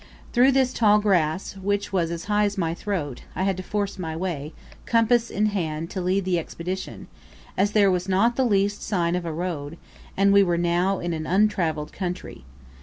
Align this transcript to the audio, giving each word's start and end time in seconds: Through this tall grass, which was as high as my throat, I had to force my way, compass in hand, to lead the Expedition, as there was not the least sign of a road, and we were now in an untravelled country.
Through 0.33 0.53
this 0.53 0.73
tall 0.73 0.97
grass, 0.99 1.55
which 1.57 1.93
was 1.93 2.09
as 2.09 2.25
high 2.25 2.45
as 2.45 2.57
my 2.57 2.73
throat, 2.73 3.21
I 3.35 3.43
had 3.43 3.55
to 3.57 3.61
force 3.61 3.99
my 3.99 4.15
way, 4.17 4.51
compass 4.87 5.29
in 5.29 5.45
hand, 5.45 5.91
to 5.91 6.01
lead 6.01 6.25
the 6.25 6.39
Expedition, 6.39 7.05
as 7.55 7.73
there 7.73 7.91
was 7.91 8.09
not 8.09 8.35
the 8.35 8.43
least 8.43 8.81
sign 8.81 9.15
of 9.15 9.25
a 9.25 9.31
road, 9.31 9.77
and 10.17 10.33
we 10.33 10.41
were 10.41 10.57
now 10.57 10.97
in 10.97 11.13
an 11.13 11.27
untravelled 11.27 11.93
country. 11.93 12.45